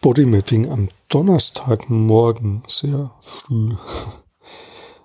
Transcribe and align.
Bodymapping 0.00 0.70
am 0.70 0.88
Donnerstagmorgen 1.08 2.62
sehr 2.66 3.10
früh. 3.20 3.74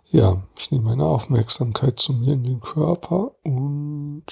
Ja, 0.08 0.44
ich 0.56 0.70
nehme 0.70 0.90
meine 0.90 1.06
Aufmerksamkeit 1.06 2.00
zu 2.00 2.14
mir 2.14 2.34
in 2.34 2.44
den 2.44 2.60
Körper 2.60 3.34
und 3.44 4.24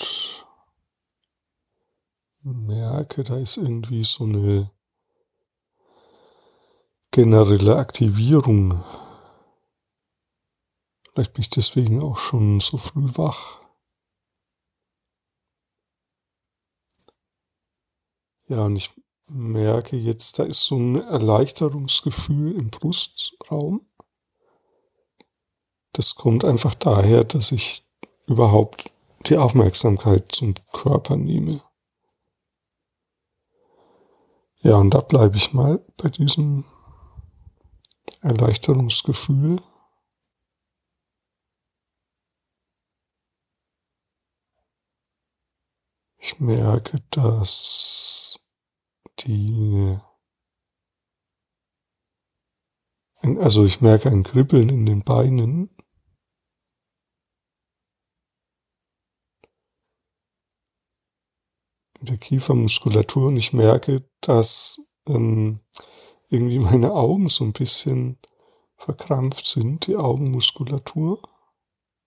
merke, 2.43 3.23
da 3.23 3.37
ist 3.37 3.57
irgendwie 3.57 4.03
so 4.03 4.25
eine 4.25 4.69
generelle 7.09 7.77
Aktivierung. 7.77 8.83
Vielleicht 11.13 11.33
bin 11.33 11.41
ich 11.41 11.49
deswegen 11.49 11.99
auch 11.99 12.19
schon 12.19 12.59
so 12.59 12.77
früh 12.77 13.09
wach. 13.17 13.61
Ja, 18.45 18.65
und 18.65 18.75
ich 18.75 18.91
merke 19.33 19.95
jetzt, 19.95 20.39
da 20.39 20.43
ist 20.43 20.65
so 20.65 20.75
ein 20.75 20.95
Erleichterungsgefühl 21.01 22.55
im 22.55 22.69
Brustraum. 22.69 23.85
Das 25.93 26.15
kommt 26.15 26.45
einfach 26.45 26.75
daher, 26.75 27.23
dass 27.23 27.51
ich 27.51 27.83
überhaupt 28.27 28.89
die 29.27 29.37
Aufmerksamkeit 29.37 30.31
zum 30.31 30.55
Körper 30.71 31.15
nehme. 31.15 31.61
Ja, 34.59 34.75
und 34.75 34.91
da 34.91 35.01
bleibe 35.01 35.37
ich 35.37 35.53
mal 35.53 35.83
bei 35.97 36.09
diesem 36.09 36.65
Erleichterungsgefühl. 38.21 39.61
Ich 46.17 46.39
merke, 46.39 47.01
dass 47.09 48.10
die, 49.25 49.97
also 53.21 53.65
ich 53.65 53.81
merke 53.81 54.09
ein 54.09 54.23
Kribbeln 54.23 54.69
in 54.69 54.85
den 54.85 55.03
Beinen. 55.03 55.69
In 61.99 62.05
der 62.07 62.17
Kiefermuskulatur 62.17 63.27
und 63.27 63.37
ich 63.37 63.53
merke, 63.53 64.09
dass 64.21 64.91
ähm, 65.07 65.61
irgendwie 66.29 66.59
meine 66.59 66.93
Augen 66.93 67.29
so 67.29 67.43
ein 67.43 67.53
bisschen 67.53 68.17
verkrampft 68.77 69.45
sind, 69.45 69.85
die 69.85 69.95
Augenmuskulatur 69.95 71.21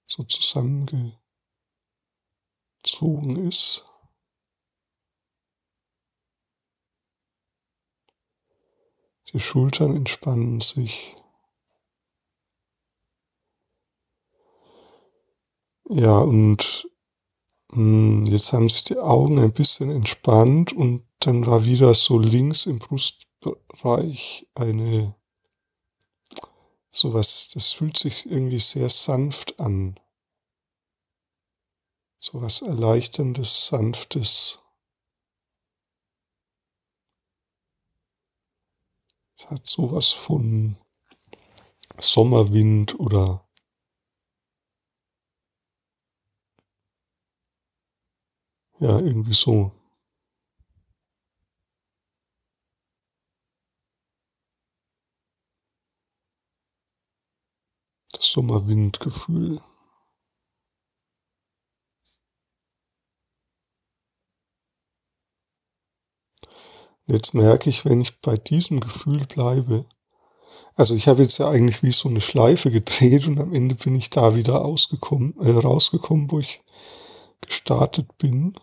so 0.06 0.24
zusammengezogen 0.24 1.20
ist. 3.48 3.93
Die 9.34 9.40
Schultern 9.40 9.96
entspannen 9.96 10.60
sich. 10.60 11.12
Ja, 15.88 16.18
und 16.18 16.88
mh, 17.72 17.76
hm, 17.76 18.26
jetzt 18.26 18.52
haben 18.52 18.68
sich 18.68 18.84
die 18.84 18.98
Augen 18.98 19.38
ein 19.40 19.52
bisschen 19.52 19.90
entspannt 19.90 20.72
und 20.72 21.04
dann 21.18 21.46
war 21.46 21.64
wieder 21.66 21.92
so 21.94 22.18
links 22.18 22.66
im 22.66 22.78
Brustbereich 22.78 24.46
eine 24.54 25.14
sowas, 26.92 27.50
das 27.52 27.72
fühlt 27.72 27.96
sich 27.98 28.26
irgendwie 28.30 28.60
sehr 28.60 28.88
sanft 28.88 29.58
an. 29.58 29.98
Sowas 32.18 32.62
Erleichterndes, 32.62 33.66
Sanftes. 33.66 34.63
Es 39.38 39.48
hat 39.48 39.64
sowas 39.64 40.10
von 40.10 40.76
Sommerwind 41.98 43.00
oder 43.00 43.44
ja, 48.80 48.98
irgendwie 49.00 49.34
so. 49.34 49.72
Das 58.12 58.30
Sommerwindgefühl. 58.30 59.60
Jetzt 67.06 67.34
merke 67.34 67.68
ich, 67.68 67.84
wenn 67.84 68.00
ich 68.00 68.20
bei 68.20 68.36
diesem 68.36 68.80
Gefühl 68.80 69.26
bleibe, 69.26 69.86
also 70.76 70.94
ich 70.94 71.06
habe 71.06 71.22
jetzt 71.22 71.38
ja 71.38 71.48
eigentlich 71.50 71.82
wie 71.82 71.92
so 71.92 72.08
eine 72.08 72.20
Schleife 72.20 72.70
gedreht 72.70 73.26
und 73.26 73.38
am 73.38 73.52
Ende 73.54 73.74
bin 73.74 73.94
ich 73.94 74.10
da 74.10 74.34
wieder 74.34 74.64
ausgekommen, 74.64 75.34
äh, 75.40 75.50
rausgekommen, 75.50 76.30
wo 76.30 76.40
ich 76.40 76.60
gestartet 77.40 78.18
bin. 78.18 78.54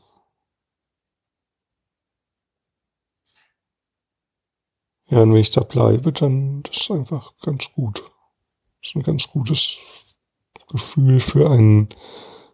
Ja, 5.08 5.22
und 5.22 5.34
wenn 5.34 5.42
ich 5.42 5.52
da 5.52 5.62
bleibe, 5.62 6.12
dann 6.12 6.64
das 6.64 6.82
ist 6.82 6.92
einfach 6.92 7.34
ganz 7.42 7.72
gut. 7.74 8.00
Das 8.82 8.90
ist 8.90 8.96
ein 8.96 9.04
ganz 9.04 9.28
gutes 9.28 9.82
Gefühl 10.68 11.20
für 11.20 11.50
einen 11.50 11.90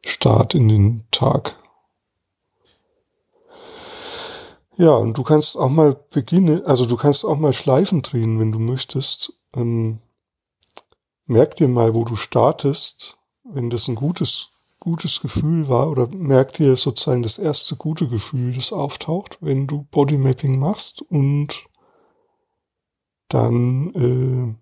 Start 0.05 0.55
in 0.55 0.67
den 0.67 1.07
Tag. 1.11 1.57
Ja, 4.79 4.95
und 4.95 5.17
du 5.17 5.23
kannst 5.23 5.57
auch 5.57 5.69
mal 5.69 5.95
beginnen, 6.11 6.63
also 6.65 6.85
du 6.85 6.97
kannst 6.97 7.25
auch 7.25 7.37
mal 7.37 7.51
Schleifen 7.51 8.03
drehen, 8.03 8.39
wenn 8.39 8.51
du 8.51 8.59
möchtest. 8.59 9.33
Ähm, 9.55 10.01
merk 11.25 11.55
dir 11.55 11.67
mal, 11.67 11.95
wo 11.95 12.03
du 12.03 12.15
startest, 12.15 13.17
wenn 13.43 13.71
das 13.71 13.87
ein 13.87 13.95
gutes, 13.95 14.49
gutes 14.79 15.19
Gefühl 15.19 15.67
war, 15.67 15.89
oder 15.89 16.07
merk 16.09 16.53
dir 16.53 16.75
sozusagen 16.75 17.23
das 17.23 17.39
erste 17.39 17.75
gute 17.75 18.07
Gefühl, 18.07 18.53
das 18.53 18.71
auftaucht, 18.71 19.39
wenn 19.41 19.65
du 19.65 19.87
Bodymapping 19.89 20.59
machst 20.59 21.01
und 21.01 21.63
dann 23.29 24.57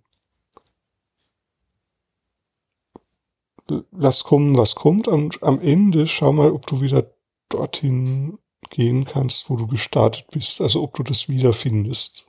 äh, 3.70 3.78
lass 3.92 4.24
kommen, 4.24 4.58
was 4.58 4.76
kommt 4.76 5.10
und 5.10 5.44
am 5.44 5.60
Ende 5.60 6.08
schau 6.08 6.32
mal, 6.32 6.52
ob 6.52 6.66
du 6.68 6.80
wieder 6.80 7.12
dorthin 7.50 8.40
gehen 8.70 9.06
kannst, 9.06 9.50
wo 9.50 9.56
du 9.56 9.68
gestartet 9.68 10.26
bist, 10.32 10.62
also 10.62 10.84
ob 10.84 10.94
du 10.96 11.04
das 11.04 11.30
wiederfindest. 11.30 12.26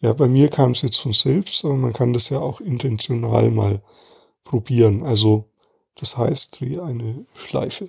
Ja, 0.00 0.12
bei 0.12 0.28
mir 0.28 0.48
kam 0.48 0.72
es 0.72 0.82
jetzt 0.82 0.98
von 0.98 1.12
selbst, 1.12 1.64
aber 1.64 1.74
man 1.74 1.92
kann 1.92 2.12
das 2.12 2.28
ja 2.28 2.38
auch 2.38 2.60
intentional 2.60 3.50
mal 3.50 3.82
probieren. 4.44 5.02
Also 5.02 5.50
das 5.94 6.16
heißt, 6.16 6.60
dreh 6.60 6.78
eine 6.80 7.26
Schleife. 7.34 7.88